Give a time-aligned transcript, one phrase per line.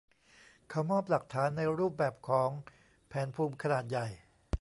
[0.69, 2.51] เขามอบหลักฐานในรูปแบบของ
[3.07, 4.07] แผนภูมิขนาดใหญ่